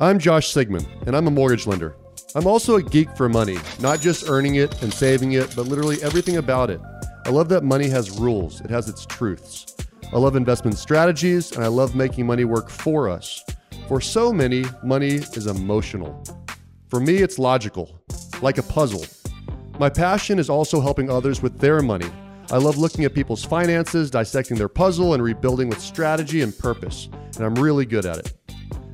[0.00, 1.96] I'm Josh Sigmund, and I'm a mortgage lender.
[2.36, 6.00] I'm also a geek for money, not just earning it and saving it, but literally
[6.04, 6.80] everything about it.
[7.26, 9.74] I love that money has rules, it has its truths.
[10.12, 13.44] I love investment strategies, and I love making money work for us.
[13.88, 16.22] For so many, money is emotional.
[16.86, 18.00] For me, it's logical,
[18.40, 19.04] like a puzzle.
[19.80, 22.08] My passion is also helping others with their money.
[22.52, 27.08] I love looking at people's finances, dissecting their puzzle, and rebuilding with strategy and purpose,
[27.34, 28.32] and I'm really good at it.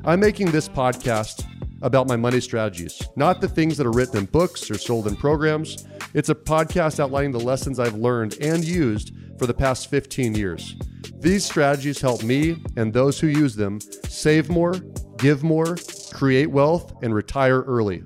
[0.06, 1.46] I'm making this podcast
[1.80, 5.16] about my money strategies, not the things that are written in books or sold in
[5.16, 5.86] programs.
[6.12, 10.76] It's a podcast outlining the lessons I've learned and used for the past 15 years.
[11.20, 14.74] These strategies help me and those who use them save more,
[15.16, 15.76] give more,
[16.12, 18.02] create wealth, and retire early.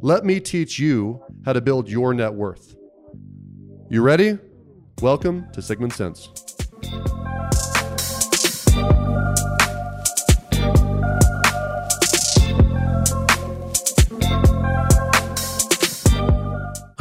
[0.00, 2.76] Let me teach you how to build your net worth.
[3.90, 4.38] You ready?
[5.02, 6.30] Welcome to Sigmund Sense.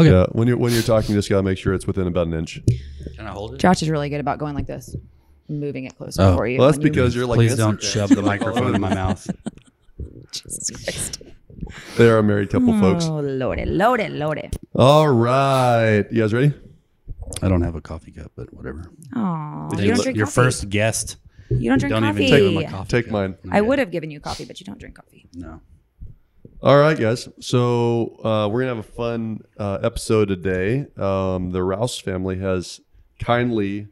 [0.02, 0.12] Okay.
[0.12, 2.34] Yeah, when you're when you're talking, you just gotta make sure it's within about an
[2.34, 2.62] inch.
[3.16, 3.60] Can I hold it?
[3.60, 4.96] Josh is really good about going like this,
[5.50, 6.36] moving it closer Oh.
[6.38, 6.60] for you.
[6.60, 9.28] Well, that's when you- because you're like Please don't shove the microphone in my mouth.
[10.32, 11.22] Jesus Christ.
[11.98, 13.06] They are a married couple, folks.
[13.06, 14.56] Oh, loaded, loaded, loaded.
[14.76, 16.54] All right, you guys ready?
[17.42, 18.92] I don't have a coffee cup, but whatever.
[19.16, 20.36] Oh, Hey, you don't look, drink your coffee.
[20.36, 21.18] first guest.
[21.50, 22.02] You don't drink coffee.
[22.02, 22.26] don't coffee.
[22.26, 22.90] even give him a coffee.
[22.90, 23.12] Take cup.
[23.14, 23.36] mine.
[23.52, 25.28] I would have given you coffee, but you don't drink coffee.
[25.34, 25.62] No.
[26.64, 27.28] All right, guys.
[27.40, 30.86] So uh, we're gonna have a fun uh, episode today.
[30.96, 32.80] Um, the Rouse family has
[33.20, 33.88] kindly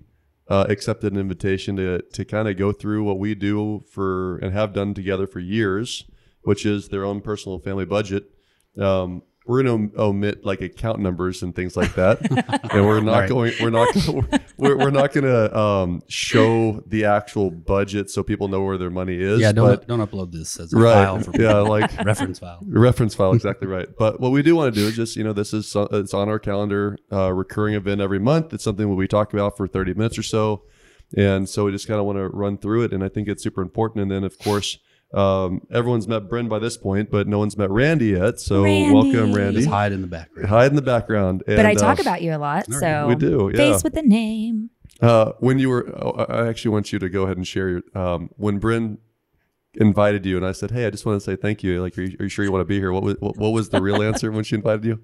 [0.48, 4.54] uh, accepted an invitation to to kind of go through what we do for and
[4.54, 6.06] have done together for years,
[6.44, 8.30] which is their own personal family budget.
[8.78, 12.22] Um, we're going to omit like account numbers and things like that,
[12.72, 13.30] and we're not right.
[13.30, 13.54] going.
[13.60, 13.92] We're not.
[13.96, 18.78] Gonna, we're, we're not going to um, show the actual budget so people know where
[18.78, 19.40] their money is.
[19.40, 20.94] Yeah, don't but- don't upload this as a right.
[20.94, 22.60] file for yeah, like reference file.
[22.68, 25.34] reference file exactly right but what we do want to do is just you know
[25.34, 29.34] this is it's on our calendar uh, recurring event every month it's something we talk
[29.34, 30.64] about for 30 minutes or so
[31.18, 33.42] and so we just kind of want to run through it and i think it's
[33.42, 34.78] super important and then of course
[35.14, 38.94] um, everyone's met Bryn by this point but no one's met randy yet so Randy.
[38.94, 40.50] welcome randy Just hide in the background.
[40.50, 43.52] hide in the background but I talk uh, about you a lot, so we do
[43.54, 44.70] yeah face with the name.
[45.02, 47.70] uh, when you were oh, i I actually want you to go ahead and share
[47.70, 49.00] your um, when Bryn
[49.76, 52.02] invited you and i said hey i just want to say thank you like are
[52.02, 53.80] you, are you sure you want to be here what was, what, what was the
[53.80, 55.00] real answer when she invited you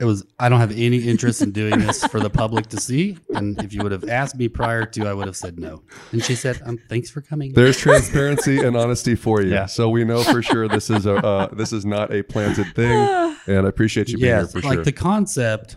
[0.00, 0.26] It was.
[0.40, 3.16] I don't have any interest in doing this for the public to see.
[3.34, 5.82] And if you would have asked me prior to, I would have said no.
[6.10, 9.52] And she said, um, "Thanks for coming." There's transparency and honesty for you.
[9.52, 9.66] Yeah.
[9.66, 12.90] So we know for sure this is a uh, this is not a planted thing,
[13.46, 14.84] and I appreciate you being Yes, here for like sure.
[14.84, 15.76] the concept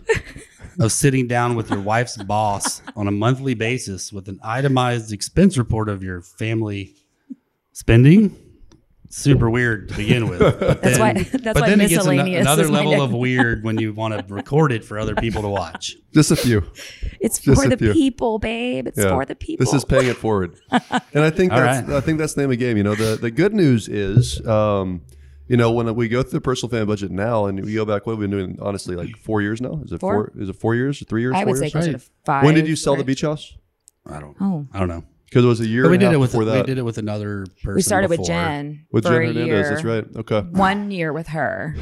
[0.79, 5.59] of sitting down with your wife's boss on a monthly basis with an itemized expense
[5.59, 6.95] report of your family
[7.71, 8.35] spending.
[9.09, 10.39] Super weird to begin with.
[10.39, 12.99] But That's then, why- that's but why then it gets ano- miscellaneous another level name.
[13.01, 15.95] of weird when you want to record it for other people to watch.
[16.13, 16.63] Just a few.
[17.21, 17.93] It's Just for the few.
[17.93, 18.87] people, babe.
[18.87, 19.09] It's Yeah.
[19.09, 19.65] for the people.
[19.65, 21.95] This is paying it forward, and I think that's right.
[21.97, 22.75] I think that's the name of the game.
[22.75, 25.01] You know, the the good news is, um,
[25.47, 28.05] you know, when we go through the personal family budget now, and we go back,
[28.05, 28.57] what have we been doing?
[28.61, 29.79] Honestly, like four years now.
[29.85, 30.31] Is it Four?
[30.33, 30.41] four?
[30.41, 31.01] Is it four years?
[31.07, 31.33] Three years?
[31.35, 31.71] I four would say years?
[31.71, 32.09] closer Right.
[32.25, 32.43] five.
[32.43, 33.53] When did you sell the beach house?
[34.05, 34.35] I don't.
[34.41, 35.03] Oh, I don't know.
[35.29, 35.83] Because it was a year.
[35.83, 37.75] But we and did half it with before we did it with another person.
[37.75, 38.35] we started with before.
[38.35, 39.47] Jen with for Jen a Hernandez.
[39.47, 39.69] year.
[39.69, 40.05] That's right.
[40.17, 40.39] Okay.
[40.51, 41.75] One year with her.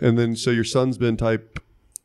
[0.00, 1.58] And then so your son's been type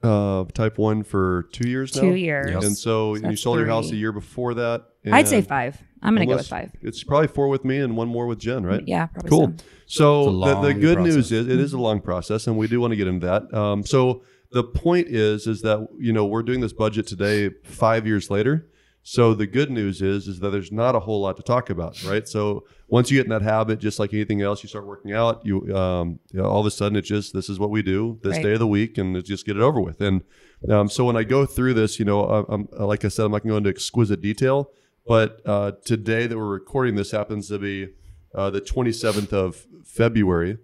[0.03, 2.01] uh type one for two years now.
[2.01, 2.51] Two years.
[2.51, 2.63] Yep.
[2.63, 3.97] And so, you that's sold your house a three.
[3.99, 4.85] year before that.
[5.11, 5.81] I'd say and five.
[6.03, 6.71] I'm gonna go with five.
[6.81, 8.83] It's probably four with me and one more with Jen, right?
[8.85, 9.53] Yeah, probably Cool.
[9.87, 11.15] So, It's a the, the long good process.
[11.15, 13.51] news is it is a long process, and we do want to get into that.
[13.57, 14.21] Um, so
[14.51, 18.67] the point is, is that you know we're doing this budget today, five years later.
[19.09, 22.03] So the good news is, is that there's not a whole lot to talk about,
[22.03, 22.27] right?
[22.27, 25.45] So once you get in that habit, just like anything else, you start working out.
[25.45, 28.19] You, um, you know, all of a sudden, it's just this is what we do
[28.21, 28.43] this Right.
[28.43, 30.01] day of the week, and just get it over with.
[30.01, 30.23] And
[30.69, 33.43] um, so when I go through this, you know, I'm like I said, I'm not
[33.43, 34.71] going to go into exquisite detail,
[35.07, 37.93] but uh, today that we're recording this happens to be
[38.35, 40.57] uh, the 27th of February.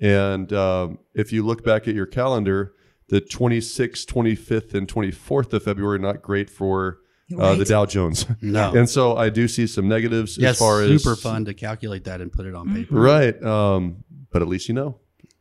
[0.00, 2.72] And um, if you look back at your calendar,
[3.10, 7.00] the 26th, 25th, and 24th of February are not great for
[7.38, 8.26] uh, the Dow Jones.
[8.42, 8.72] No.
[8.72, 12.04] and so I do see some negatives yes, as far as super fun to calculate
[12.04, 12.94] that and put it on paper.
[12.94, 13.40] Right.
[13.42, 14.98] Um, but at least you know.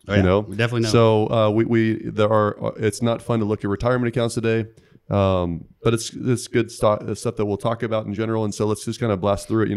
[0.07, 0.89] Oh, You know, we definitely know.
[0.89, 2.63] So uh, we, we there are.
[2.63, 4.65] uh, It's not fun to look at retirement accounts today,
[5.09, 8.43] um, but it's it's good stuff, stuff that we'll talk about in general.
[8.43, 9.69] And so let's just kind of blast through it.
[9.69, 9.75] You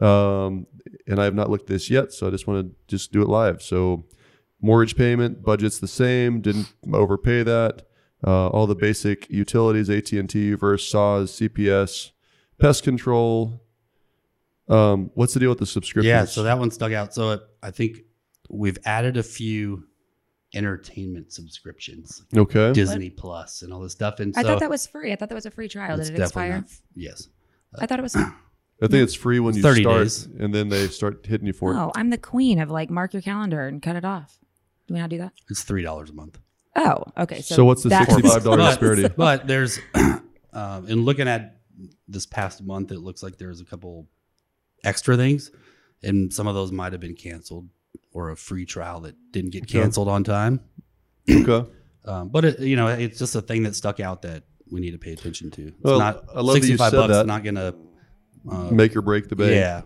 [0.00, 0.66] know, um,
[1.06, 3.28] and I have not looked this yet, so I just want to just do it
[3.28, 3.62] live.
[3.62, 4.06] So
[4.60, 6.40] mortgage payment budget's the same.
[6.40, 7.82] Didn't overpay that.
[8.26, 12.10] Uh, all the basic utilities, AT and T, Verse, SAWS, CPS,
[12.58, 13.62] pest control.
[14.68, 16.06] Um, what's the deal with the subscriptions?
[16.08, 17.12] yeah, so that one stuck out.
[17.14, 18.00] So it, I think
[18.48, 19.84] we've added a few
[20.54, 22.72] entertainment subscriptions, Okay.
[22.72, 24.20] Disney Plus, and all this stuff.
[24.20, 25.12] And I so thought that was free.
[25.12, 25.98] I thought that was a free trial.
[25.98, 26.56] it's Did it expire?
[26.56, 26.64] not-
[26.94, 27.28] yes.
[27.78, 28.16] I thought it was.
[28.82, 30.24] I think it's free when you 30 start, days.
[30.38, 31.76] and then they start hitting you for it.
[31.76, 34.38] Oh, I'm the queen of like mark your calendar and cut it off.
[34.88, 35.32] Do we not do that?
[35.50, 36.38] It's three dollars a month.
[36.76, 37.40] Oh, okay.
[37.40, 39.08] So, So what's the $65 disparity?
[39.16, 39.78] But there's,
[40.52, 41.60] um, in looking at
[42.08, 44.06] this past month, it looks like there's a couple
[44.84, 45.50] extra things,
[46.02, 47.68] and some of those might have been canceled
[48.12, 49.78] or a free trial that didn't get Okay.
[49.80, 50.60] canceled on time.
[51.30, 51.68] Okay.
[52.06, 54.92] Um, but it, you know, it's just a thing that stuck out that we need
[54.92, 55.68] to pay attention to.
[55.68, 57.12] It's Well, not I love that you 65 said bucks.
[57.12, 57.26] that.
[57.26, 57.74] Not gonna.
[58.50, 59.52] Uh, Make or break the bank.
[59.52, 59.82] yeah,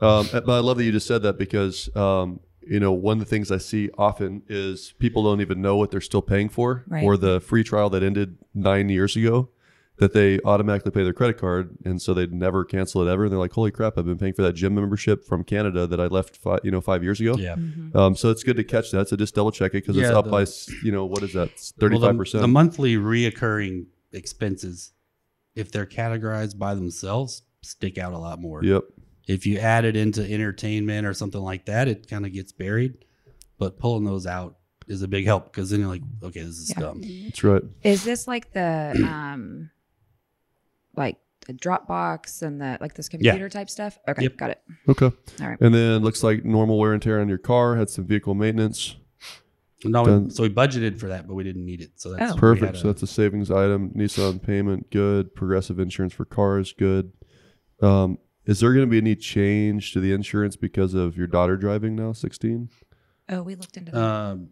[0.00, 3.24] Um, but I love that you just said that because um, you know one of
[3.24, 6.84] the things I see often is people don't even know what they're still paying for,
[6.88, 7.04] Right.
[7.04, 9.48] or the free trial that ended nine years ago,
[9.98, 13.24] that they automatically pay their credit card, and so they'd never cancel it ever.
[13.24, 13.98] And they're like, "Holy crap!
[13.98, 16.80] I've been paying for that gym membership from Canada that I left, five, you know,
[16.80, 17.56] five years ago." yeah.
[17.56, 17.94] Mhm.
[17.94, 19.08] Um, so it's good to catch that.
[19.08, 20.46] So just double check it because it's up the- by
[20.82, 24.92] you know what is that Well, thirty the- The monthly reoccurring expenses,
[25.54, 28.64] if they're categorized by themselves, stick out a lot more.
[28.64, 28.84] Yep.
[29.28, 33.04] If you add it into entertainment or something like that, it kind of gets buried.
[33.58, 34.56] But pulling those out
[34.88, 36.76] is a big help because then you're like, okay, this is Yeah.
[36.80, 37.02] scum.
[37.24, 37.62] That's right.
[37.82, 39.70] Is this like the um,
[40.96, 43.98] like the Dropbox and the like this computer type stuff?
[44.08, 44.36] Okay, Yep.
[44.36, 44.60] got it.
[44.88, 45.06] Okay.
[45.40, 45.60] All right.
[45.60, 47.76] And then looks like normal wear and tear on your car.
[47.76, 48.96] Had some vehicle maintenance.
[49.84, 50.30] No, Done.
[50.30, 51.90] so we budgeted for that, but we didn't need it.
[51.96, 52.36] So that's Oh.
[52.36, 52.76] Perfect.
[52.76, 53.90] had So that's a savings item.
[53.90, 55.34] Nissan payment, good.
[55.34, 57.12] Progressive insurance for cars, good.
[57.80, 61.56] Um, is there going to be any change to the insurance because of your daughter
[61.56, 62.68] driving now, 16?
[63.28, 64.02] Oh, we looked into that.
[64.02, 64.48] um,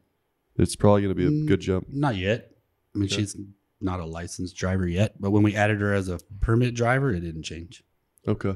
[0.56, 1.86] It's probably going to be a good jump.
[1.90, 2.52] not yet.
[2.94, 3.16] I mean, Okay.
[3.16, 3.36] she's
[3.80, 7.20] not a licensed driver yet, but when we added her as a permit driver, it
[7.20, 7.82] didn't change.
[8.28, 8.54] Okay.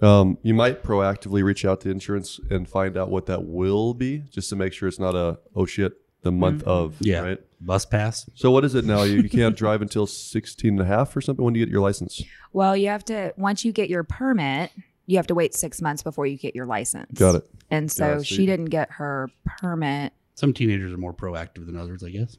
[0.00, 4.18] Um, you might proactively reach out to insurance and find out what that will be
[4.30, 5.92] just to make sure it's not a, oh shit,
[6.22, 6.70] the month mm-hmm.
[6.70, 6.96] of.
[7.00, 7.20] Yeah.
[7.20, 7.38] Right.
[7.60, 8.28] Bus pass.
[8.34, 9.02] So what is it now?
[9.02, 11.72] You, you can't drive until 16 and a half or something when do you get
[11.72, 12.22] your license?
[12.52, 14.70] well, you have to once you get your permit,
[15.06, 17.18] you have to wait six months before you get your license.
[17.18, 17.50] Got it.
[17.70, 19.30] And so Yeah, she didn't get her
[19.60, 20.12] permit.
[20.34, 22.36] Some teenagers are more proactive than others, I guess.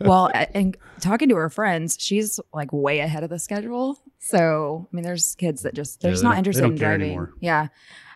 [0.00, 3.98] Well, and talking to her friends, she's like way ahead of the schedule.
[4.18, 7.06] So, I mean, there's kids that just they're Yeah, just they not interested in driving.
[7.08, 7.32] anymore.
[7.40, 7.68] Yeah.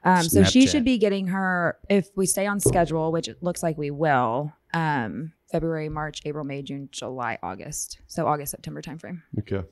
[0.05, 3.62] Um, so she should be getting her if we stay on schedule, which it looks
[3.62, 4.53] like we will.
[4.75, 7.99] Um, February, March, April, May, June, July, August.
[8.09, 9.23] So August, September timeframe.
[9.38, 9.62] Okay.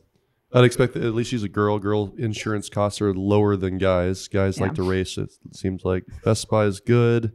[0.53, 1.79] I'd expect that at least she's a girl.
[1.79, 4.29] Girl insurance costs are lower than guys.
[4.29, 4.65] Guys Yeah.
[4.65, 5.17] like to race.
[5.17, 7.33] It seems like Best Buy is good.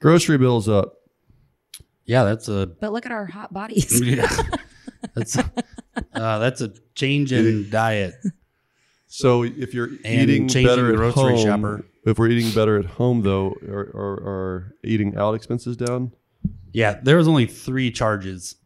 [0.00, 0.94] Grocery bills up.
[2.06, 4.00] Yeah, that's a But look at our hot bodies.
[4.04, 4.28] yeah.
[5.14, 8.14] that's uh, that's a change in diet.
[9.06, 11.84] So if you're And eating better at grocery home, shopper.
[12.04, 16.12] if we're eating better at home though, are, are, are eating out expenses down?
[16.72, 18.56] Yeah, there was only three charges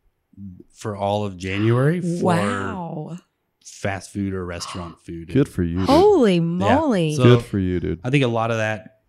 [0.72, 3.18] for all of January for wow.
[3.62, 5.28] fast food or restaurant food.
[5.32, 5.78] Good for you.
[5.80, 5.86] Dude.
[5.86, 7.14] Holy moly.
[7.14, 8.00] So- Good for you, dude.
[8.02, 9.00] I think a lot of that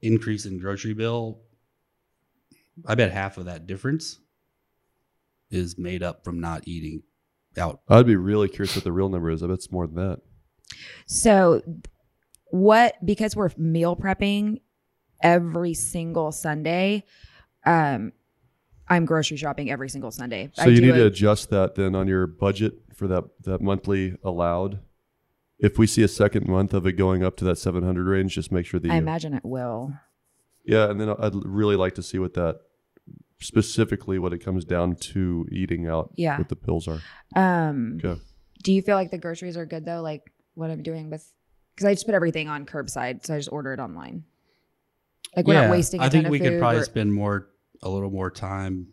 [0.00, 1.40] increase in grocery bill,
[2.84, 4.18] I bet half of that difference
[5.50, 7.02] is made up from not eating
[7.56, 7.80] out.
[7.88, 9.42] I'd be really curious what the real number is.
[9.42, 10.20] I bet it's more than that.
[11.06, 11.62] So,
[12.50, 14.60] what because we're meal prepping
[15.22, 17.04] every single Sunday,
[17.64, 18.12] um,
[18.88, 20.50] I'm grocery shopping every single Sunday.
[20.54, 23.60] So I you do need to adjust that then on your budget for that that
[23.60, 24.80] monthly allowed.
[25.58, 28.52] If we see a second month of it going up to that 700 range, just
[28.52, 29.94] make sure that I you, imagine it will.
[30.66, 32.60] Yeah, and then I'd really like to see what that
[33.38, 36.10] specifically what it comes down to eating out.
[36.16, 36.38] Yeah.
[36.38, 37.00] what the pills are.
[37.34, 38.20] Um, Okay.
[38.62, 40.00] do you feel like the groceries are good though?
[40.02, 41.30] Like what I'm doing with
[41.74, 44.24] because I just put everything on curbside, so I just order it online.
[45.36, 46.00] Like we're not wasting.
[46.00, 47.48] I I think ton of we could probably We're- spend more,
[47.82, 48.88] a little more time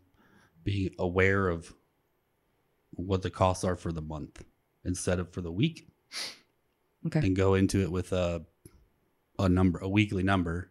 [0.65, 1.73] being aware of
[2.91, 4.43] what the costs are for the month
[4.83, 5.87] instead of for the week,
[7.05, 7.19] Okay.
[7.19, 8.45] and go into it with a
[9.39, 10.69] a number, a weekly number.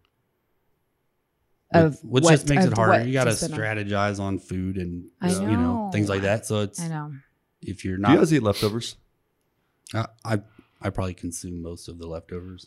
[1.74, 3.04] Of which what- just makes it harder.
[3.06, 3.58] You got to to spend on.
[3.60, 5.90] strategize on food and I you know know.
[5.92, 6.46] things like that.
[6.46, 7.12] So it's I know.
[7.60, 8.08] if you're not.
[8.08, 8.96] Do you not, guys eat leftovers?
[9.94, 10.40] I, I
[10.80, 12.66] I probably consume most of the leftovers.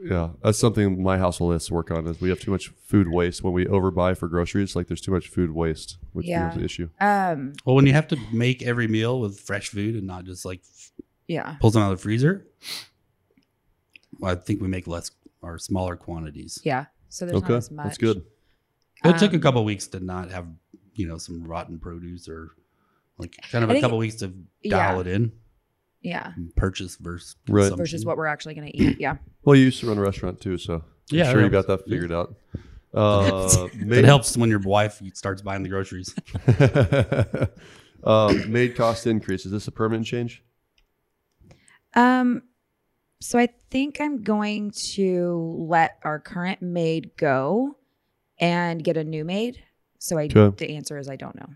[0.00, 2.06] Yeah, that's something my household has to work on.
[2.06, 4.76] Is we have too much food waste when we overbuy for groceries.
[4.76, 6.50] Like there's too much food waste, which Yeah.
[6.50, 6.88] is the issue.
[7.00, 7.54] Um.
[7.64, 10.62] Well, when you have to make every meal with fresh food and not just like
[11.26, 11.56] Yeah.
[11.60, 12.46] pull them out of the freezer,
[14.18, 15.10] well, I think we make less
[15.42, 16.58] or smaller quantities.
[16.64, 16.86] Yeah.
[17.08, 17.84] So there's Okay, not as much.
[17.86, 18.24] that's good.
[19.04, 20.46] It took a Um, couple weeks to not have
[20.94, 22.50] you know some rotten produce or
[23.18, 24.32] like kind of I a think- couple weeks to
[24.62, 24.70] yeah.
[24.88, 25.32] dial it in
[26.02, 26.32] Yeah.
[26.56, 27.72] purchase versus Right.
[27.76, 29.00] Versus what we're actually going to eat.
[29.00, 29.16] Yeah.
[29.44, 31.84] Well, you used to run a restaurant too, so I'm Yeah, sure you got that
[31.88, 32.34] figured out.
[32.94, 36.14] Uh, It helps when your wife starts buying the groceries.
[38.04, 39.44] um, maid cost increase.
[39.44, 40.42] Is this a permanent change?
[41.94, 42.42] Um,
[43.20, 47.76] so I think I'm going to let our current maid go
[48.38, 49.62] and get a new maid.
[49.98, 50.66] So I Okay.
[50.66, 51.48] the answer is I don't know.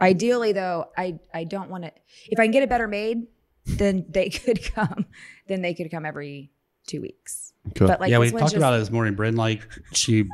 [0.00, 1.92] Ideally though, I I don't want to
[2.28, 3.26] if I can get a better maid,
[3.66, 5.06] then they could come.
[5.48, 6.50] Then they could come every
[6.86, 7.52] two weeks.
[7.68, 7.86] Okay.
[7.86, 9.14] But like yeah, we talked just- about it this morning.
[9.14, 10.28] Bryn, like she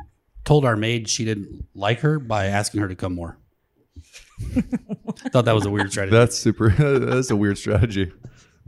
[0.45, 3.37] told our maid she didn't like her by asking her to come more.
[5.31, 6.15] Thought that was a weird strategy.
[6.15, 6.69] That's super.
[6.99, 8.11] That's a weird strategy.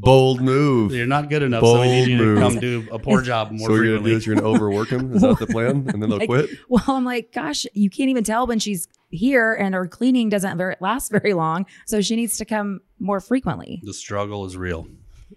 [0.02, 0.94] Bold move.
[0.94, 2.40] You're not good enough, so we need you Bold to move.
[2.40, 4.12] come do a poor job more so what you're gonna do frequently.
[4.14, 5.14] is you're gonna overwork them.
[5.14, 5.90] Is that the plan?
[5.94, 6.50] And then they'll Like, quit.
[6.70, 10.58] Well, I'm like, gosh, you can't even tell when she's here, and her cleaning doesn't
[10.58, 11.66] very, last very long.
[11.86, 13.82] So she needs to come more frequently.
[13.84, 14.88] the struggle is real.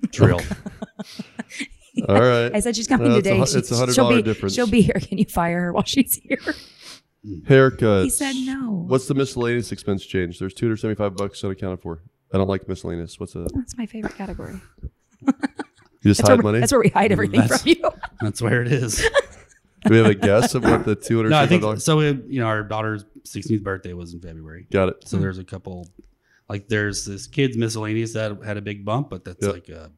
[0.05, 0.41] It's real.
[2.09, 2.51] All right.
[2.55, 3.45] I said she's coming No, it's a today.
[3.45, 4.55] She- it's a hundred she'll be, difference.
[4.55, 4.99] She'll be here.
[5.01, 6.39] Can you fire her while she's here?
[7.49, 8.05] Haircuts.
[8.05, 8.85] He said no.
[8.89, 10.39] What's the miscellaneous expense change?
[10.39, 12.03] There's 275 bucks unaccounted for.
[12.33, 13.19] I don't like miscellaneous.
[13.21, 13.53] What's that?
[13.55, 14.61] That's my favorite category.
[15.27, 15.33] You
[16.11, 16.61] just That's hide where, money.
[16.61, 17.91] that's where we hide everything That's- from you.
[18.21, 18.97] That's where it is.
[19.85, 21.97] Do we have a guess of what the 275 No, I think so.
[21.97, 25.09] We, you know, our daughter's 16th birthday was in February, Got it.
[25.09, 25.89] so there's a couple.
[26.49, 29.53] Like, there's this kid's miscellaneous that had a big bump, but that's Yep.
[29.55, 29.89] like uh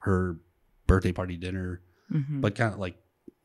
[0.00, 0.36] her
[0.86, 1.80] birthday party dinner.
[2.12, 2.96] Mhm, But kind of like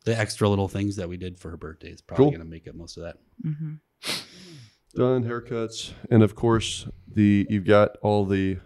[0.06, 2.32] the extra little things that we did for her birthday is probably Cool.
[2.32, 3.17] going to make up most of that.
[3.46, 3.79] mhm.
[4.96, 8.58] Done haircuts, and of course the you've got all the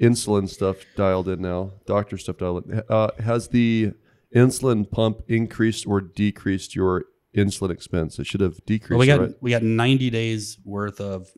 [0.00, 1.72] insulin stuff dialed in now.
[1.86, 2.82] Doctor stuff dialed in.
[2.88, 3.92] Uh, has the
[4.34, 7.04] insulin pump increased or decreased your
[7.34, 8.18] insulin expense?
[8.18, 8.90] It should have decreased.
[8.90, 9.34] Well, we got right?
[9.40, 11.28] we got 90 days worth of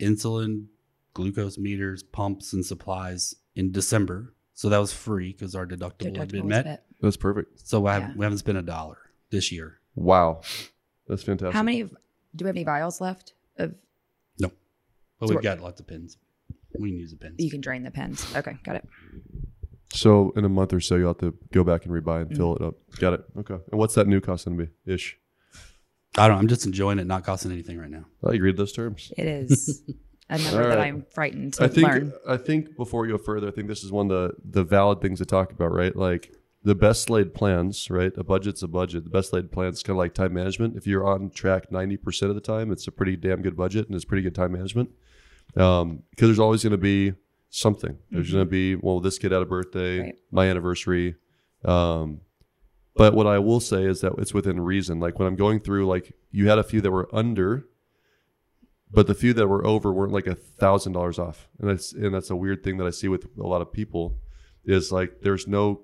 [0.00, 0.66] insulin,
[1.14, 4.34] glucose meters, pumps, and supplies in December.
[4.52, 6.64] So that was free because our deductible had Deductible been was met.
[6.64, 6.84] bet.
[7.00, 7.66] That's perfect.
[7.66, 8.12] So I, Yeah.
[8.16, 8.98] we haven't spent a dollar
[9.30, 9.78] this year.
[9.94, 10.42] Wow,
[11.08, 11.54] that's fantastic.
[11.54, 11.84] How many?
[11.84, 13.32] Do we have any vials left?
[13.58, 13.74] Of
[14.38, 14.50] no
[15.20, 16.16] But we've got lots of pins.
[16.78, 17.36] We can use the pins.
[17.38, 18.24] you can drain the pens.
[18.36, 18.86] Okay, got it.
[19.92, 22.54] So in a month or so, you'll have to go back and rebuy and fill
[22.54, 22.64] Mm-hmm.
[22.64, 22.74] it up.
[22.98, 23.24] Got it.
[23.38, 23.54] Okay.
[23.70, 25.16] And what's that new cost going to be ish?
[26.18, 26.36] I don't.
[26.36, 26.40] Know.
[26.40, 28.04] I'm just enjoying it, not costing anything right now.
[28.24, 29.12] I like read those terms.
[29.16, 29.82] It is
[30.28, 30.80] a number All that.
[30.80, 32.12] I'm frightened to I think learn.
[32.28, 35.00] I think before we go further, I think this is one of the the valid
[35.00, 35.94] things to talk about, right?
[35.94, 36.32] Like
[36.66, 38.12] the best laid plans, right?
[38.16, 39.04] A budget's a budget.
[39.04, 40.76] The best laid plans kind of like time management.
[40.76, 43.86] If you're on track ninety percent of the time, it's a pretty damn good budget
[43.86, 44.90] and it's pretty good time management.
[45.56, 47.14] Um, because there's always going to be
[47.50, 47.96] something.
[48.10, 50.14] There's going to be well, this kid had a birthday, Right.
[50.32, 51.14] my anniversary.
[51.64, 52.20] Um,
[52.96, 54.98] but what I will say is that it's within reason.
[54.98, 57.66] Like when I'm going through, like you had a few that were under,
[58.90, 61.48] but the few that were over weren't like a thousand dollars off.
[61.60, 64.16] And that's and that's a weird thing that I see with a lot of people
[64.64, 65.82] is like there's no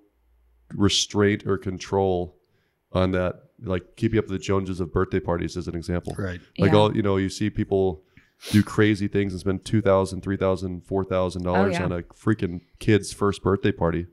[0.75, 2.37] restraint or control
[2.93, 3.35] on that.
[3.64, 6.14] Like keeping up with the Joneses of birthday parties as an example.
[6.19, 6.41] Right.
[6.59, 6.79] Like Yeah.
[6.79, 8.02] all you know, you see people
[8.50, 11.85] do crazy things and spend two thousand, three thousand, four thousand dollars Oh, yeah.
[11.85, 14.07] on a freaking kid's first birthday party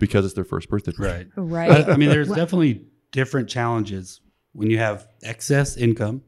[0.00, 1.28] because it's their first birthday party.
[1.36, 1.68] Right.
[1.68, 1.88] Right.
[1.88, 4.20] I, I mean, there's definitely different challenges
[4.52, 6.22] when you have excess income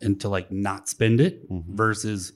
[0.00, 1.66] and to like not spend it Mhm.
[1.68, 2.32] versus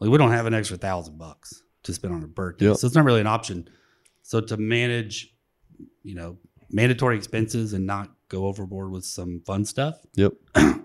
[0.00, 2.66] like we don't have an extra thousand bucks to spend on a birthday.
[2.66, 2.76] Yep.
[2.76, 3.68] So it's not really an option.
[4.22, 5.32] So to manage,
[6.02, 6.36] you know,
[6.70, 10.32] mandatory expenses and not go overboard with some fun stuff Yep.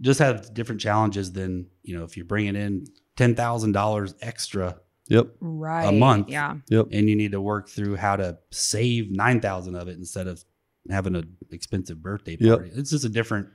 [0.00, 4.76] just have different challenges than, you know, if you're bringing in $10,000 extra
[5.08, 5.26] Yep.
[5.40, 5.84] right.
[5.86, 6.30] A month.
[6.30, 6.56] Yeah.
[6.70, 6.86] Yep.
[6.92, 10.42] and you need to work through how to save 9,000 of it instead of
[10.90, 12.58] having an expensive birthday Yep.
[12.58, 12.70] party.
[12.74, 13.48] It's just a different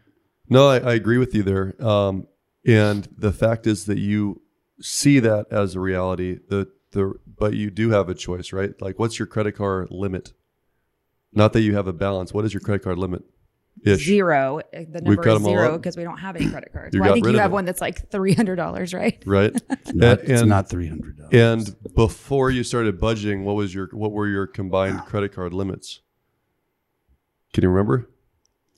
[0.50, 1.76] No, I, I agree with you there.
[1.84, 2.28] Um,
[2.66, 4.42] and the fact is that you
[4.82, 6.40] see that as a reality.
[6.50, 8.74] The the but you do have a choice, right?
[8.82, 10.34] Like, what's your credit card limit?
[11.34, 12.34] Not that you have a balance.
[12.34, 13.24] What is your credit card limit?
[13.86, 14.04] Ish.
[14.06, 14.60] Zero.
[14.74, 16.98] The We've number cut is 'em all zero because we don't have any credit cards.
[16.98, 17.54] Well, I think you have it.
[17.54, 19.22] one that's like three hundred dollars, right?
[19.26, 19.54] Right.
[19.70, 21.32] it's not, it's and- not $300.
[21.32, 26.02] And before you started budgeting, what was your what were your combined credit card limits?
[27.54, 28.10] Can you remember?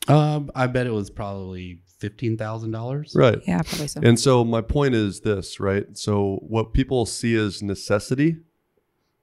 [0.08, 3.16] um, I bet it was probably $15,000.
[3.16, 3.40] Right.
[3.48, 4.00] Yeah, probably so.
[4.04, 5.86] And so my point is this, right?
[5.98, 8.38] So what people see as necessity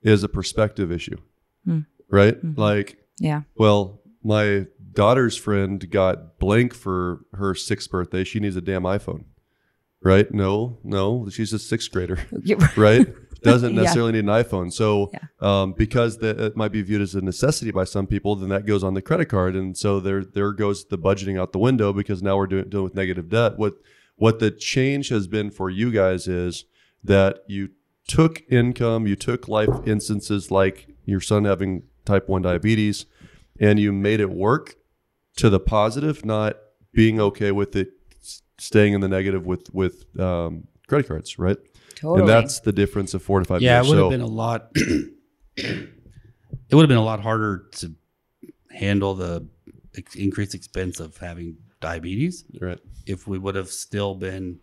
[0.02, 1.16] is a perspective issue.
[1.64, 1.80] Hmm.
[2.11, 2.40] Right?
[2.44, 2.56] Mhm.
[2.56, 3.42] Like, yeah.
[3.56, 8.25] well, my daughter's friend got blank for her sixth birthday.
[8.25, 9.25] She needs a damn iPhone.
[10.02, 10.32] Right?
[10.32, 12.18] No, no, she's a sixth grader.
[12.76, 13.06] Right?
[13.42, 13.82] Doesn't Yeah.
[13.82, 14.72] necessarily need an iPhone.
[14.72, 15.20] So, Yeah.
[15.40, 18.64] um, because the, it might be viewed as a necessity by some people, then that
[18.66, 21.92] goes on the credit card, and so there there goes the budgeting out the window
[21.92, 23.58] because now we're doing dealing with negative debt.
[23.58, 23.75] What
[24.16, 26.64] what the change has been for you guys is
[27.04, 27.70] that you
[28.06, 33.06] took income, you took life instances like your son having type one diabetes,
[33.60, 34.74] and you made it work
[35.36, 36.56] to the positive, not
[36.92, 37.90] being okay with it
[38.58, 41.58] staying in the negative with with um, credit cards, right?
[41.94, 42.20] Totally.
[42.20, 43.88] And that's the difference of four to five Yeah, it years.
[43.90, 44.70] would so, have been a lot.
[45.56, 45.88] it
[46.74, 47.94] would have been a lot harder to
[48.70, 49.46] handle the
[49.96, 52.78] ex- increased expense of having diabetes right.
[53.06, 54.58] if we would have still been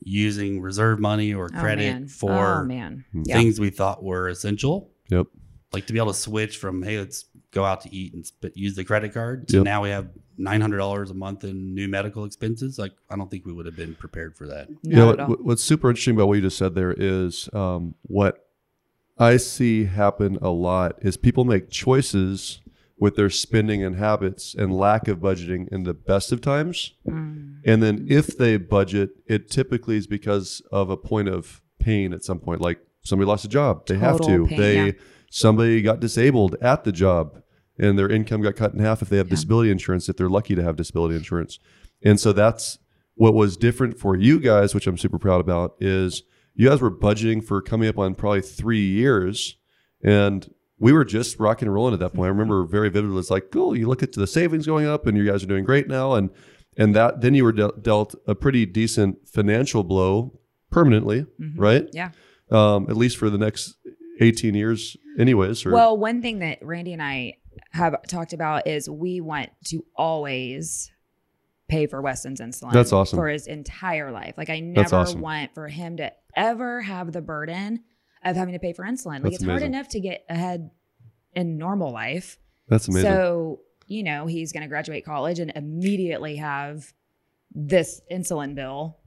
[0.00, 2.08] using reserve money or Oh, credit man.
[2.08, 3.04] for oh, man.
[3.12, 3.22] Hmm.
[3.26, 3.36] Yeah.
[3.36, 4.90] things we thought were essential.
[5.10, 5.26] Yep.
[5.76, 8.54] Like to be able to switch from hey, let's go out to eat and sp-
[8.54, 9.64] use the credit card to Yep.
[9.64, 12.78] now we have nine hundred dollars a month in new medical expenses.
[12.78, 14.70] Like I don't think we would have been prepared for that.
[14.70, 17.94] Not you know what, what's super interesting about what you just said there is um,
[18.02, 18.48] what
[19.18, 22.60] I see happen a lot is people make choices
[22.98, 26.94] with their spending and habits and lack of budgeting in the best of times.
[27.06, 27.60] Mm.
[27.64, 32.24] And then if they budget, it typically is because of a point of pain at
[32.24, 33.86] some point, like somebody lost a job.
[33.86, 34.46] They have to.
[34.46, 34.92] pain, they yeah.
[35.36, 37.42] Somebody got disabled at the job
[37.78, 39.34] and their income got cut in half if they have Yeah.
[39.34, 41.58] disability insurance, if they're lucky to have disability insurance.
[42.02, 42.78] And so that's
[43.16, 46.22] what was different for you guys, which I'm super proud about, is
[46.54, 49.56] you guys were budgeting for coming up on probably three years.
[50.02, 52.26] And we were just rocking and rolling at that point.
[52.26, 53.18] I remember very vividly.
[53.18, 53.76] It's like, cool.
[53.76, 56.14] You look at the savings going up, and you guys are doing great now.
[56.14, 56.30] And
[56.78, 60.38] and that then you were de- dealt a pretty decent financial blow
[60.70, 61.54] permanently, Mhm.
[61.56, 61.88] right?
[61.94, 62.10] Yeah.
[62.50, 63.74] Um, at least for the next
[64.20, 65.64] 18 years, anyways.
[65.66, 67.38] Or, Well, one thing that Randy and I
[67.72, 70.90] have talked about is we want to always
[71.68, 72.72] pay for Weston's insulin.
[72.72, 73.18] That's awesome.
[73.18, 74.34] For his entire life.
[74.36, 75.20] Like I never awesome.
[75.20, 77.84] want for him to ever have the burden
[78.24, 79.14] of having to pay for insulin.
[79.14, 80.70] Like That's it's hard enough to get ahead
[81.34, 82.38] in normal life.
[82.68, 83.10] that's amazing.
[83.10, 86.92] So, you know, he's going to graduate college and immediately have
[87.52, 88.98] this insulin bill.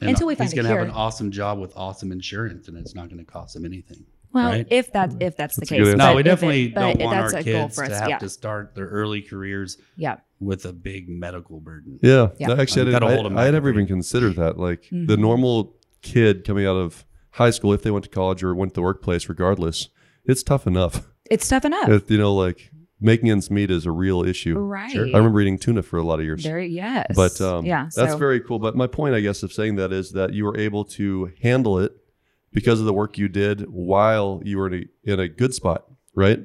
[0.00, 2.94] And Until we find a gonna have an awesome job with awesome insurance, and it's
[2.94, 4.04] not going to cost him anything.
[4.32, 4.66] Well, Right.
[4.70, 5.94] if that if that's, That's the case.
[5.96, 7.92] No, we if it- definitely but don't want that's our a goal kids for to
[7.92, 7.98] us.
[8.00, 8.18] have Yeah.
[8.18, 10.16] to start their early careers Yeah.
[10.40, 11.98] with a big medical burden.
[12.02, 12.48] Yeah, Yeah.
[12.48, 14.58] No, actually, I, You didn't- I, I never even considered that.
[14.58, 15.18] Like the Mhm.
[15.18, 18.74] normal kid coming out of high school, if they went to college or went to
[18.76, 19.88] the workplace, regardless,
[20.24, 21.08] it's tough enough.
[21.30, 21.88] It's tough enough.
[21.88, 24.58] If, you know, like making ends meet is a real issue.
[24.58, 24.94] right.
[24.96, 26.42] I remember eating tuna for a lot of years.
[26.42, 27.12] There, yes.
[27.14, 28.58] But um, yeah, that's so, very cool.
[28.58, 31.78] But my point, I guess, of saying that is that you were able to handle
[31.78, 31.92] it
[32.52, 35.84] because of the work you did while you were in a, in a good spot,
[36.14, 36.40] right?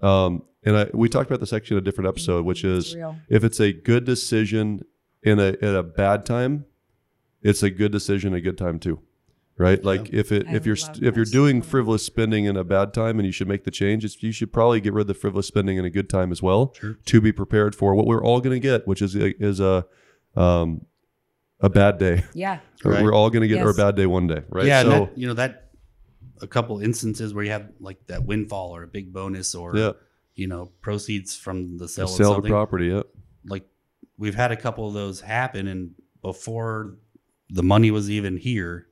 [0.00, 3.16] Um, and I, we talked about this actually in a different episode, which is real.
[3.28, 4.84] if it's a good decision
[5.22, 6.64] in a in a bad time,
[7.42, 9.00] it's a good decision a good time too,
[9.56, 9.82] right?
[9.84, 11.30] Like if it I if you're if you're this.
[11.30, 14.32] doing frivolous spending in a bad time and you should make the change, it's, you
[14.32, 16.98] should probably get rid of the frivolous spending in a good time as well Sure.
[17.06, 19.86] to be prepared for what we're all going to get, which is a, is a
[20.34, 20.84] um,
[21.60, 22.24] a bad day.
[22.34, 22.60] Yeah.
[22.84, 23.02] Right.
[23.02, 23.76] We're all going to get our Yes.
[23.76, 24.66] bad day one day, right?
[24.66, 25.70] Yeah, so that, you know that
[26.42, 29.92] a couple instances where you have like that windfall or a big bonus or yeah,
[30.34, 32.50] you know proceeds from the sale, the of sale of something.
[32.52, 32.86] property.
[32.88, 33.02] Yeah,
[33.46, 33.66] Like
[34.18, 36.96] we've had a couple of those happen, and before
[37.48, 38.86] the money was even here,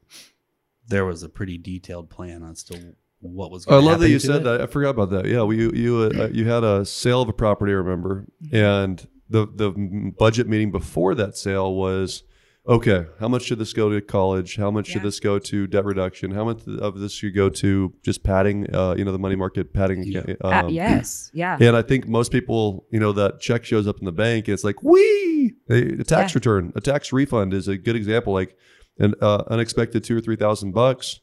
[0.88, 3.66] there was a pretty detailed plan as to what was.
[3.66, 4.44] I Gonna love that you said it.
[4.44, 4.60] that.
[4.62, 5.26] I forgot about that.
[5.26, 8.56] Yeah, we, you you uh, you had a sale of a property, I remember, Mm-hmm.
[8.56, 12.22] and the the budget meeting before that sale was
[12.68, 13.06] okay.
[13.20, 14.56] How much should this go to college?
[14.56, 16.30] How much should this go to debt reduction?
[16.30, 18.74] How much of this should go to just padding?
[18.74, 20.02] Uh, you know, the money market padding.
[20.04, 20.22] Yeah.
[20.42, 21.30] Um, Uh, yes.
[21.34, 21.56] Yeah.
[21.60, 24.48] And I think most people, you know, that check shows up in the bank.
[24.48, 26.36] It's like, wee, a, a tax Yeah.
[26.36, 28.32] return, a tax refund is a good example.
[28.32, 28.56] Like
[28.98, 31.20] an uh, unexpected two or three thousand bucks,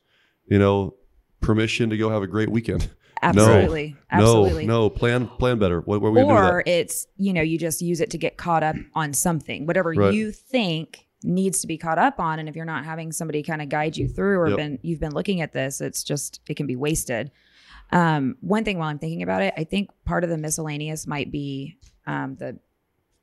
[0.48, 0.96] you know,
[1.40, 2.90] permission to go have a great weekend.
[3.24, 3.96] Absolutely.
[4.10, 4.66] Absolutely.
[4.66, 5.82] No, no, plan plan better.
[5.82, 8.18] What, what are we gonna do or it's you know you just use it to
[8.18, 10.14] get caught up on something whatever Right.
[10.14, 13.62] you think needs to be caught up on and if you're not having somebody kind
[13.62, 14.58] of guide you through or Yep.
[14.58, 17.32] been you've been looking at this it's just it can be wasted
[17.92, 21.32] um, one thing while i'm thinking about it i think part of the miscellaneous might
[21.32, 22.58] be um, the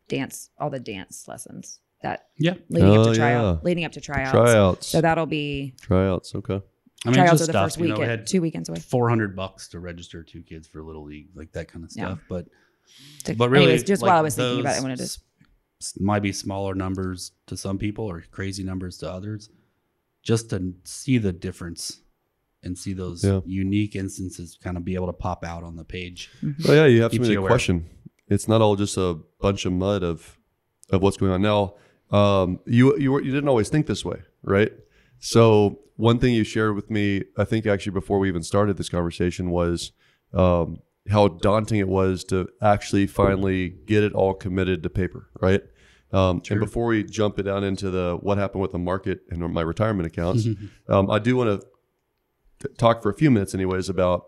[0.08, 3.61] dance all the dance lessons that Yeah, leading up Oh, to tryout yeah.
[3.64, 4.87] leading up to tryouts Tryouts.
[4.87, 6.34] so that'll be Tryouts.
[6.37, 6.61] Okay.
[7.04, 7.66] I mean, tryouts just are the stuff.
[7.66, 10.66] first you know, we had two weekends away four hundred bucks to register two kids
[10.68, 12.04] for little league, like that kind of Yeah.
[12.06, 12.18] stuff.
[12.28, 12.46] But
[13.24, 14.96] To- but really, anyways just like, while i was thinking about it those i wanted
[14.98, 15.22] to s- s-
[15.98, 19.50] might be smaller numbers to some people or crazy numbers to others.
[20.22, 22.00] Just to see the difference
[22.62, 23.40] and see those Yeah.
[23.46, 26.30] unique instances kind of be able to pop out on the page.
[26.66, 27.48] Oh yeah, you have to Keeps make a aware.
[27.48, 27.86] question.
[28.26, 30.36] It's not all just a bunch of mud of
[30.90, 31.74] of what's going on now.
[32.10, 34.72] Um, you you were, you didn't always think this way, right?
[35.20, 38.88] So one thing you shared with me, I think actually before we even started this
[38.88, 39.92] conversation, was
[40.34, 40.78] um,
[41.10, 45.62] how daunting it was to actually finally get it all committed to paper, right?
[46.12, 46.56] Um, Sure.
[46.56, 49.60] And before we jump it down into the what happened with the market and my
[49.60, 50.46] retirement accounts,
[50.88, 51.62] um, I do want
[52.60, 54.24] to talk for a few minutes, anyways, about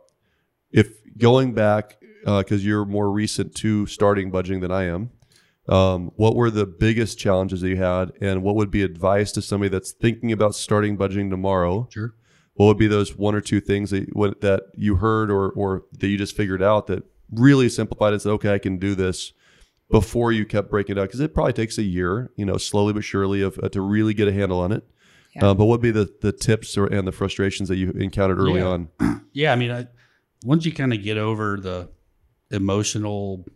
[0.71, 0.89] if
[1.19, 5.11] going back because you're more recent to starting budgeting than I am.
[5.69, 9.43] Um, what were the biggest challenges that you had, and what would be advice to
[9.43, 11.89] somebody that's thinking about starting budgeting tomorrow?
[11.93, 12.15] Sure.
[12.61, 15.85] What would be those one or two things that what, that you heard or or
[15.99, 19.33] that you just figured out that really simplified and said, okay, I can do this
[19.91, 22.93] before you kept breaking it down because it probably takes a year, you know, slowly
[22.93, 24.85] but surely of uh, to really get a handle on it.
[25.35, 25.47] Yeah.
[25.47, 28.39] Uh, but what would be the the tips or, and the frustrations that you encountered
[28.39, 28.67] early Yeah.
[28.67, 28.89] on?
[29.33, 29.87] Yeah, I mean, I,
[30.45, 31.89] once you kind of get over the
[32.51, 33.47] emotional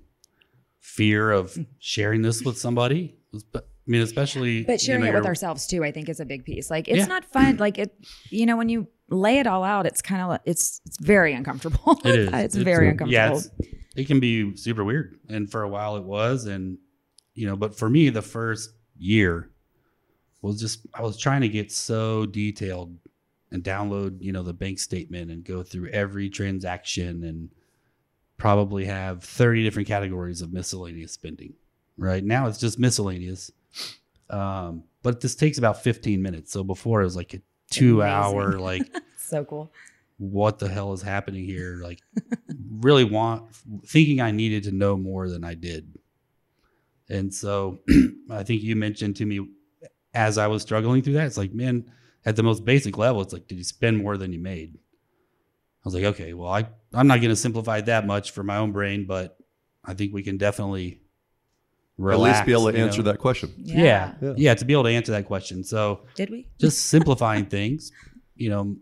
[0.81, 3.17] fear of sharing this with somebody,
[3.55, 6.25] I mean, especially But sharing you know, it with ourselves too, I think, is a
[6.25, 6.71] big piece.
[6.71, 7.07] Like it's Yeah.
[7.07, 7.57] not fun.
[7.59, 7.95] Like it,
[8.31, 12.01] you know, when you lay it all out, it's kind of it's it's very uncomfortable.
[12.05, 12.29] It is.
[12.33, 13.13] it's, very uncomfortable.
[13.13, 13.51] Yeah, it's,
[13.97, 16.79] it can be super weird, and for a while it was, and
[17.35, 19.51] you know, but for me, the first year
[20.43, 22.97] was just I was trying to get so detailed
[23.51, 27.51] and download, you know, the bank statement and go through every transaction and
[28.37, 31.55] probably have 30 different categories of miscellaneous spending.
[31.97, 33.53] Right now, it's just miscellaneous,
[34.29, 36.51] um, but this takes about 15 minutes.
[36.53, 37.41] So before it was like a
[37.75, 38.83] two hour like
[39.17, 39.73] so cool.
[40.19, 41.81] what the hell is happening here?
[41.83, 42.01] Like
[42.79, 43.55] really want
[43.87, 45.99] thinking i needed to know more than i did.
[47.09, 47.81] And so
[48.31, 49.49] i think you mentioned to me
[50.15, 51.91] as i was struggling through that it's like man
[52.25, 54.77] at the most basic level it's like did you spend more than you made?
[54.77, 58.57] I was like okay well i i'm not going to simplify that much for my
[58.57, 59.37] own brain but
[59.85, 61.01] i think we can definitely
[61.99, 63.11] relax, At least be able to answer know?
[63.13, 63.53] that question.
[63.57, 64.15] yeah.
[64.21, 64.35] Yeah.
[64.37, 66.49] yeah to be able to answer that question so Did we?
[66.61, 67.93] just simplifying things,
[68.35, 68.77] you know,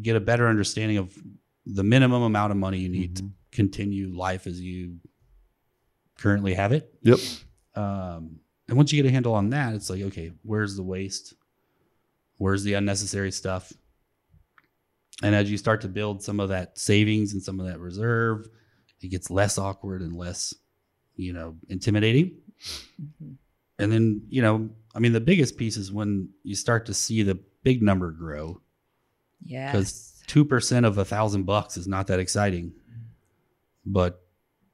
[0.00, 1.16] get a better understanding of
[1.66, 4.96] the minimum amount of money you need to continue life as you
[6.18, 6.92] currently have it.
[7.02, 7.18] Yep.
[7.74, 11.34] Um, and once you get a handle on that, it's like, okay, where's the waste?
[12.38, 13.72] Where's the unnecessary stuff?
[15.22, 18.46] And as you start to build some of that savings and some of that reserve,
[19.00, 20.54] it gets less awkward and less,
[21.22, 22.36] you know, intimidating.
[23.00, 23.36] Mhm.
[23.78, 27.22] And then, you know, I mean, the biggest piece is when you start to see
[27.22, 28.60] the big number grow.
[29.44, 29.72] Yeah.
[29.72, 32.72] Because Two percent of a thousand bucks is not that exciting,
[33.84, 34.22] but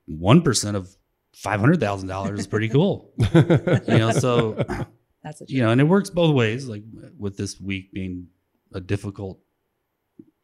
[0.06, 0.94] one percent of
[1.34, 3.10] five hundred thousand dollars is pretty cool.
[3.34, 4.62] you know, so
[5.24, 6.68] That's a you know, and it works both ways.
[6.68, 6.82] Like
[7.18, 8.28] with this week being
[8.74, 9.40] a difficult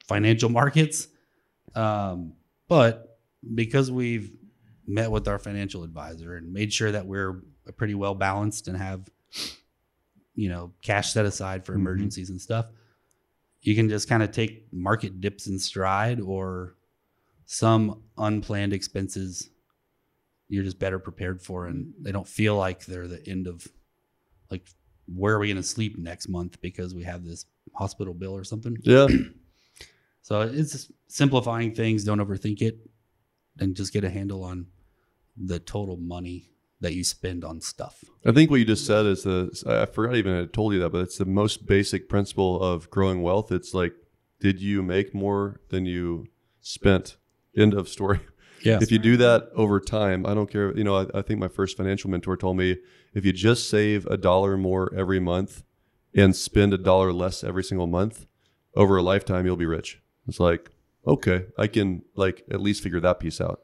[0.08, 1.06] financial markets,
[1.74, 2.32] um,
[2.66, 3.18] but
[3.54, 4.32] because we've
[4.86, 7.42] met with our financial advisor and made sure that we're
[7.76, 9.08] pretty well balanced and have
[10.34, 11.76] you know cash set aside for Mhm.
[11.80, 12.66] emergencies and stuff
[13.62, 16.74] you can just kind of take market dips in stride or
[17.46, 19.48] some unplanned expenses
[20.48, 23.66] you're just better prepared for and they don't feel like they're the end of
[24.50, 24.68] like
[25.06, 28.44] where are we going to sleep next month because we have this hospital bill or
[28.44, 29.06] something yeah.
[30.22, 32.78] so it's simplifying things don't overthink it
[33.60, 34.66] and just get a handle on
[35.36, 39.24] the total money that you spend on stuff I think what you just said is
[39.24, 42.88] the I forgot even I told you that, but it's the most basic principle of
[42.90, 43.52] growing wealth.
[43.52, 43.92] It's like,
[44.40, 46.28] did you make more than you
[46.60, 47.16] spent?
[47.56, 48.20] End of story.
[48.62, 50.76] yeah If you do that over time, I don't care.
[50.76, 52.78] You know, I, I think my first financial mentor told me
[53.12, 55.62] if you just save a dollar more every month
[56.14, 58.26] and spend a dollar less every single month
[58.74, 60.00] over a lifetime, you'll be rich.
[60.26, 60.70] It's like,
[61.06, 63.60] okay, I can like at least figure that piece out.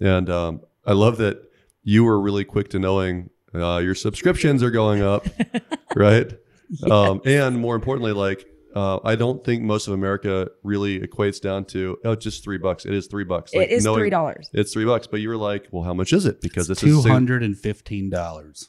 [0.00, 1.50] And um, I love that
[1.82, 5.26] you were really quick to knowing uh, your subscriptions are going up,
[5.96, 6.32] right?
[6.90, 11.64] Um, and more importantly, like uh, I don't think most of America really equates down
[11.66, 12.84] to oh, just three bucks.
[12.84, 13.54] It is three bucks.
[13.54, 14.50] Like it is three dollars.
[14.52, 16.40] It's three bucks, but you were like, well, how much is it?
[16.40, 18.68] Because this two is hundred and fifteen dollars.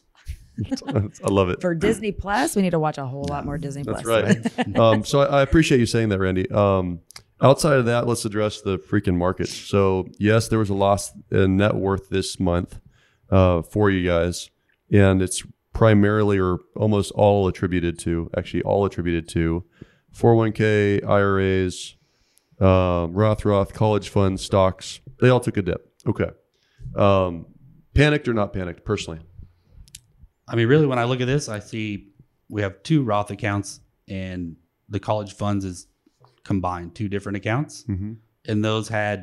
[0.87, 1.61] I love it.
[1.61, 4.35] For Disney Plus, we need to watch a whole lot more Disney That's Plus.
[4.57, 4.77] right.
[4.77, 6.49] um, so I, I appreciate you saying that, Randy.
[6.51, 7.01] Um,
[7.41, 9.47] outside of that, let's address the freaking market.
[9.47, 12.79] So yes, there was a loss in net worth this month
[13.29, 14.49] uh, for you guys,
[14.91, 19.63] and it's primarily or almost all attributed to, actually all attributed to,
[20.15, 21.95] 401k, IRAs,
[22.59, 24.99] um, Roth, Roth, college funds, stocks.
[25.21, 25.93] They all took a dip.
[26.05, 26.31] Okay.
[26.95, 27.45] Um,
[27.93, 29.19] panicked or not panicked, personally?
[30.47, 32.09] I mean, really, when I look at this, I see
[32.49, 34.55] we have two Roth accounts, and
[34.89, 35.87] the college funds is
[36.49, 38.13] combined two different accounts, Mm-hmm.
[38.49, 39.17] and those had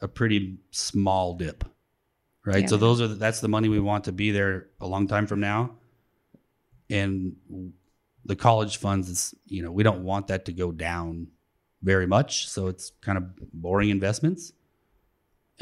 [0.00, 1.64] a pretty small dip,
[2.46, 2.68] right?
[2.70, 5.26] So those are the, that's the money we want to be there a long time
[5.26, 5.60] from now,
[6.88, 7.36] and
[8.24, 11.26] the college funds is you know we don't want that to go down
[11.82, 14.52] very much, so it's kind of boring investments.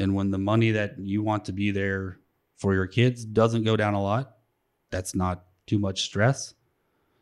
[0.01, 2.19] And when the money that you want to be there
[2.57, 4.37] for your kids doesn't go down a lot,
[4.91, 6.53] that's not too much stress.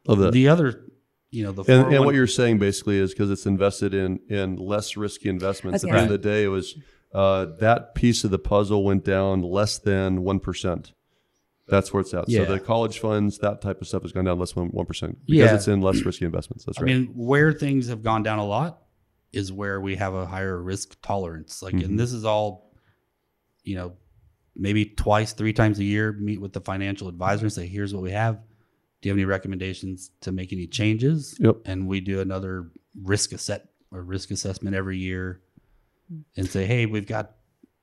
[0.08, 0.32] Love that.
[0.34, 0.84] The other,
[1.30, 4.56] you know, the And, and what you're saying basically is because it's invested in in
[4.56, 5.84] less risky investments.
[5.84, 6.76] At the end of the day, it was
[7.14, 10.94] uh, that piece of the puzzle went down less than one percent.
[11.68, 12.30] That's where it's at.
[12.30, 12.46] Yeah.
[12.46, 15.18] So the college funds, that type of stuff has gone down less than one percent
[15.26, 15.56] because Yeah.
[15.56, 16.64] it's in less risky investments.
[16.64, 16.88] That's I right.
[16.96, 18.84] mean, where things have gone down a lot
[19.34, 21.62] is where we have a higher risk tolerance.
[21.62, 21.84] Like, Mhm.
[21.84, 22.72] and this is all,
[23.64, 23.94] you know,
[24.56, 28.02] maybe twice, three times a year, meet with the financial advisor and say, here's what
[28.02, 28.40] we have.
[29.08, 31.38] Do you have any recommendations to make any changes?
[31.40, 31.60] Yep.
[31.64, 35.40] And we do another risk asset or risk assessment every year
[36.36, 37.32] and say, hey, we've got,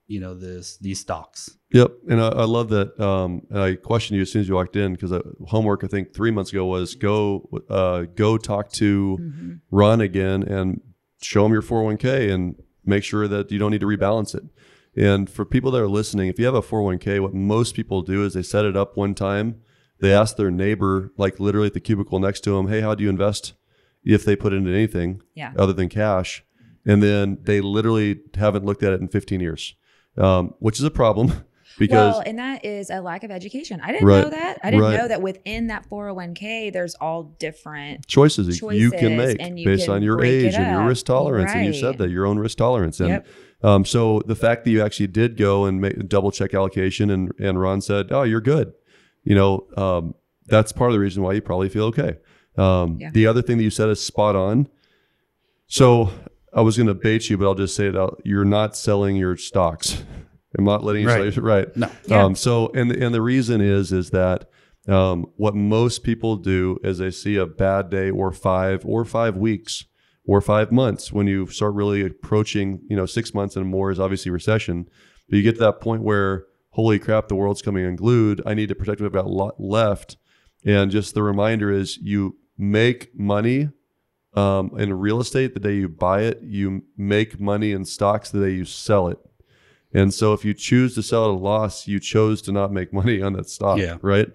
[0.07, 1.57] you know, this, these stocks.
[1.73, 3.01] Yep, and I, I love that.
[3.01, 5.15] Um, and I questioned you as soon as you walked in because
[5.49, 9.61] homework I think three months ago was go uh, go talk to Mhm.
[9.71, 10.83] Ron again and
[11.23, 14.45] show him your 401k and make sure that you don't need to rebalance it.
[14.95, 18.23] And for people that are listening, if you have a 401k, what most people do
[18.27, 19.63] is they set it up one time.
[20.05, 23.03] They ask their neighbor, like literally at the cubicle next to them, "Hey, how do
[23.03, 23.55] you invest?"
[24.05, 25.53] If they put into anything Yeah.
[25.57, 26.45] other than cash,
[26.85, 29.75] and then they literally haven't looked at it in 15 years,
[30.19, 31.33] um, which is a problem
[31.79, 33.81] because well, and that is a lack of education.
[33.83, 34.25] I didn't Right.
[34.25, 34.59] know that.
[34.63, 34.95] I didn't Right.
[34.99, 38.07] know that within that 401k, there's all different.
[38.07, 41.55] choices, you can make and you based can on your age and your risk tolerance.
[41.55, 43.01] And you said that your own risk tolerance.
[43.01, 43.27] And Yep.
[43.63, 47.33] um, so the fact that you actually did go and make, double check allocation and,
[47.39, 48.75] and Ron said, oh, you're good.
[49.25, 50.15] You know, um,
[50.47, 52.19] that's part of the reason why you probably feel okay.
[52.57, 53.11] Um, Yeah.
[53.11, 54.69] The other thing that you said is spot on.
[55.67, 56.11] So
[56.53, 58.21] I was going to bait you, but I'll just say it out.
[58.25, 60.03] You're not selling your stocks.
[60.59, 61.33] I'm not letting you Right.
[61.33, 61.77] sell your, right.
[61.77, 61.91] No.
[62.07, 62.25] Yeah.
[62.25, 64.49] Um, so, and and the reason is is that
[64.87, 69.37] um, what most people do is they see a bad day or five or five
[69.37, 69.85] weeks
[70.27, 73.99] or five months when you start really approaching, you know, six months and more is
[73.99, 74.87] obviously recession.
[75.29, 78.43] But you get to that point where, holy crap, the world's coming unglued.
[78.45, 80.17] I need to protect what I've got left.
[80.65, 83.69] And just the reminder is you make money
[84.35, 86.41] um, in real estate the day you buy it.
[86.43, 89.19] You make money in stocks the day you sell it.
[89.93, 92.93] And so if you choose to sell at a loss, you chose to not make
[93.01, 93.99] money on that stock, Yeah.
[94.03, 94.27] right?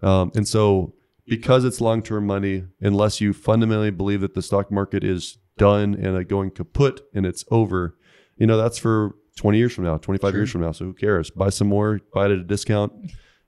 [0.00, 0.94] Um, and so
[1.26, 6.16] because it's long-term money, unless you fundamentally believe that the stock market is done and
[6.16, 7.96] uh, going kaput and it's over,
[8.36, 10.72] you know, that's for 20 years from now, 25 years from now.
[10.72, 11.30] So who cares?
[11.30, 12.92] Buy some more, buy it at a discount.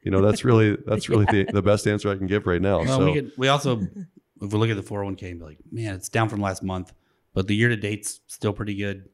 [0.02, 2.78] You know, that's really, that's really the, the best answer I can give right now.
[2.82, 5.58] Well, so we could, we also, if we look at the 401k and be like,
[5.70, 6.92] man, it's down from last month,
[7.34, 9.08] but the year to date's still pretty good.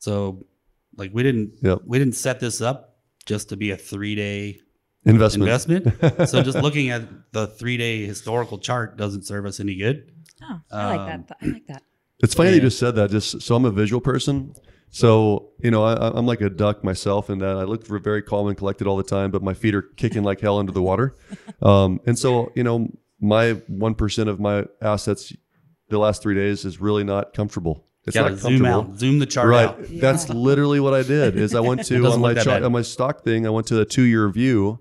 [0.00, 0.44] So,
[0.96, 1.78] like, we didn't, Yep.
[1.86, 4.60] we didn't set this up just to be a three day
[5.06, 5.48] investment.
[5.48, 6.28] investment.
[6.28, 7.02] so, just looking at
[7.32, 10.12] the three day historical chart doesn't serve us any good.
[10.42, 11.36] Oh, I like Um, that.
[11.42, 11.82] I like that.
[12.20, 13.10] It's funny that you just said that.
[13.10, 14.52] Just so I'm a visual person.
[14.90, 18.22] So you know, I, I'm like a duck myself in that I look for very
[18.22, 20.82] calm and collected all the time, but my feet are kicking like hell under the
[20.82, 21.16] water.
[21.60, 22.88] Um, and so you know,
[23.20, 25.32] my one percent of my assets
[25.88, 27.84] the last three days is really not comfortable.
[28.06, 28.92] It's not zoom comfortable.
[28.92, 29.66] out, zoom the chart Right.
[29.66, 29.80] out.
[29.90, 31.36] That's literally what I did.
[31.36, 33.44] Is I went to on my chart, on my stock thing.
[33.44, 34.78] I went to a two year view,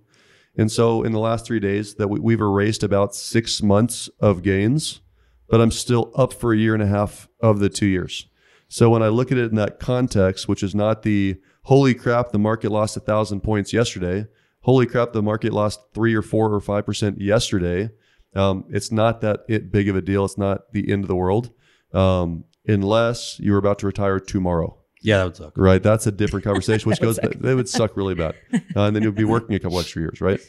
[0.55, 4.43] and so in the last three days that we, we've erased about six months of
[4.43, 5.01] gains,
[5.49, 8.27] but I'm still up for a year and a half of the two years.
[8.67, 12.31] So when I look at it in that context, which is not the holy crap,
[12.31, 14.27] the market lost a thousand points yesterday.
[14.61, 17.89] Holy crap, the market lost three or four or five percent yesterday.
[18.35, 20.25] Um, it's not that it big of a deal.
[20.25, 21.51] It's not the end of the world,
[21.93, 24.77] um, unless you're about to retire tomorrow.
[25.01, 25.53] Yeah, that would suck.
[25.55, 27.17] Right, that's a different conversation, which goes.
[27.39, 30.19] They would suck really bad, uh, and then you'll be working a couple extra years,
[30.19, 30.39] right?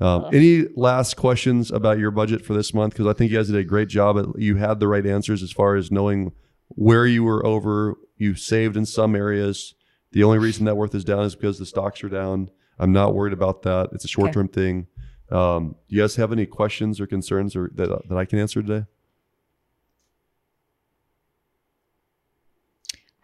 [0.00, 2.94] Um, any last questions about your budget for this month?
[2.94, 4.18] Because I think you guys did a great job.
[4.18, 6.32] At, you had the right answers as far as knowing
[6.78, 7.96] where you were over.
[8.16, 9.74] You saved in some areas.
[10.12, 12.50] The only reason net worth is down is because the stocks are down.
[12.78, 13.90] I'm not worried about that.
[13.92, 14.86] It's a short term thing.
[15.30, 18.62] Um, do you guys have any questions or concerns or that, that I can answer
[18.62, 18.86] today?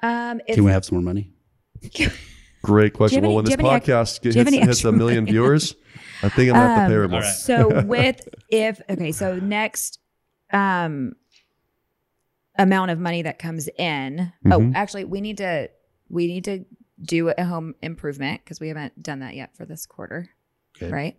[0.02, 1.30] Um, Can we have some more money?
[2.62, 3.18] Great question.
[3.18, 5.32] any- well, when this you any podcast do hits, hits a million money?
[5.32, 5.74] viewers,
[6.22, 7.22] I think I'm gonna have to pay Um, her more.
[7.22, 9.98] So with if okay, so next
[10.52, 11.14] um
[12.56, 14.32] amount of money that comes in.
[14.46, 14.72] Oh, Mhm.
[14.74, 15.70] actually, we need to
[16.08, 16.64] we need to
[17.02, 20.28] do a home improvement because we haven't done that yet for this quarter.
[20.76, 20.90] Okay.
[20.92, 21.16] Right.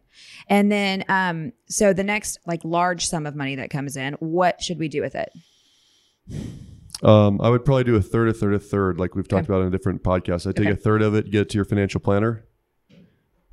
[0.47, 4.61] And then um so the next like large sum of money that comes in, what
[4.61, 5.31] should we do with it?
[7.03, 9.53] Um, I would probably do a third, a third, a third, like we've talked Okay.
[9.53, 10.47] about in a different podcast.
[10.47, 10.71] I take Okay.
[10.71, 12.45] a third of it, get it to your financial planner,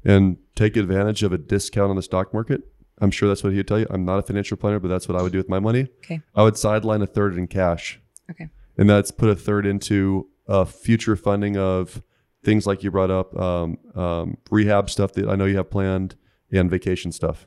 [0.05, 2.63] and take advantage of a discount on the stock market.
[3.03, 3.87] I'm sure that's what he'd tell you.
[3.91, 5.89] I'm not a financial planner, but that's what I would do with my money.
[6.05, 6.23] Okay.
[6.35, 8.49] I would sideline a third in cash, Okay.
[8.79, 12.03] and that's put a third into uh, future funding of
[12.45, 16.17] things like you brought up, um, um, rehab stuff that I know you have planned,
[16.51, 17.47] and vacation stuff.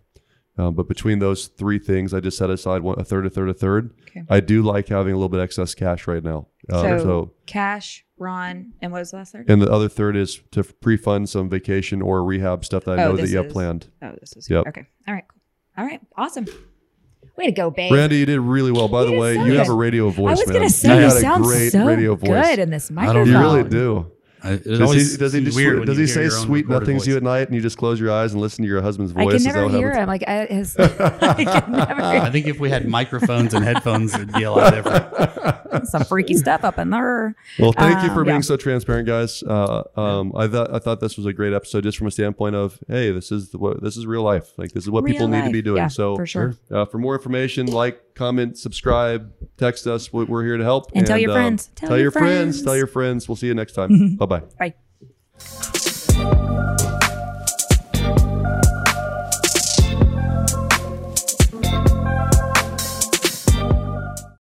[0.57, 3.49] Um, but between those three things, I just set aside one, a third, a third,
[3.49, 3.93] a third.
[4.09, 4.23] Okay.
[4.29, 6.47] I do like having a little bit excess cash right now.
[6.71, 9.49] Uh, so, so, cash, Ron, and what was the last third?
[9.49, 13.09] and the other third is to pre-fund some vacation or rehab stuff that I Oh,
[13.11, 13.87] know that you have planned.
[14.01, 14.67] Oh, this is Yep.
[14.69, 14.87] okay.
[15.09, 15.34] All right, cool.
[15.77, 16.45] All right, awesome.
[17.37, 17.91] Way to go, babe.
[17.91, 18.87] Brandy, you did really well.
[18.87, 21.01] By You the way, so you have a radio voice, I was gonna say you
[21.03, 22.29] you got a sound great so radio voice.
[22.29, 23.27] good in this don't microphone.
[23.27, 24.11] You really do.
[24.45, 27.03] I, it Does always he, does he, just, weird does he say sweet recorded nothings
[27.05, 29.11] to you at night and you just close your eyes and listen to your husband's
[29.11, 29.25] voice?
[29.47, 30.07] I can never hear him.
[30.07, 32.01] Like I, his, I can never.
[32.01, 35.87] I think if we had microphones and headphones, it'd be a lot different.
[35.87, 37.35] Some freaky stuff up in there.
[37.59, 38.41] Well, thank you Um, for being yeah.
[38.41, 39.43] so transparent, guys.
[39.43, 42.55] Uh, um, I thought I thought this was a great episode, just from a standpoint
[42.55, 44.53] of, hey, this is the, what this is real life.
[44.57, 45.77] Like this is what people Real need to be doing.
[45.77, 46.55] Yeah, so, for sure.
[46.71, 50.11] uh, for more information, like, comment, subscribe, text us.
[50.11, 50.91] We- We're here to help.
[50.95, 51.69] And tell your um, friends.
[51.75, 52.63] Tell, your friends.
[52.63, 53.27] Tell your friends.
[53.29, 54.15] We'll see you next time.
[54.19, 54.41] bye bye.
[54.59, 55.91] Bye.